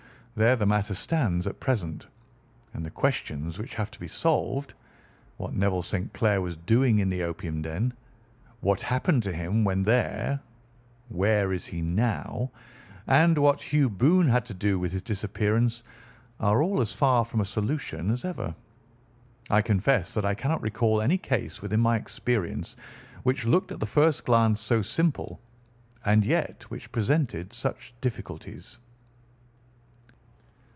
There 0.33 0.55
the 0.55 0.65
matter 0.65 0.93
stands 0.95 1.45
at 1.45 1.59
present, 1.59 2.07
and 2.73 2.85
the 2.85 2.89
questions 2.89 3.59
which 3.59 3.75
have 3.75 3.91
to 3.91 3.99
be 3.99 4.07
solved—what 4.07 5.53
Neville 5.53 5.83
St. 5.83 6.13
Clair 6.13 6.39
was 6.41 6.55
doing 6.55 6.99
in 6.99 7.09
the 7.09 7.21
opium 7.23 7.61
den, 7.61 7.93
what 8.61 8.81
happened 8.81 9.23
to 9.23 9.33
him 9.33 9.65
when 9.65 9.83
there, 9.83 10.39
where 11.09 11.51
is 11.51 11.67
he 11.67 11.81
now, 11.81 12.49
and 13.07 13.37
what 13.37 13.61
Hugh 13.61 13.89
Boone 13.89 14.29
had 14.29 14.45
to 14.45 14.53
do 14.53 14.79
with 14.79 14.93
his 14.93 15.01
disappearance—are 15.01 16.63
all 16.63 16.79
as 16.79 16.93
far 16.93 17.25
from 17.25 17.41
a 17.41 17.45
solution 17.45 18.09
as 18.09 18.23
ever. 18.23 18.55
I 19.49 19.61
confess 19.61 20.13
that 20.13 20.25
I 20.25 20.33
cannot 20.33 20.61
recall 20.63 21.01
any 21.01 21.17
case 21.17 21.61
within 21.61 21.81
my 21.81 21.97
experience 21.97 22.77
which 23.23 23.45
looked 23.45 23.71
at 23.73 23.81
the 23.81 23.85
first 23.85 24.23
glance 24.23 24.61
so 24.61 24.81
simple 24.81 25.41
and 26.05 26.25
yet 26.25 26.63
which 26.71 26.91
presented 26.91 27.51
such 27.51 27.93
difficulties." 27.99 28.77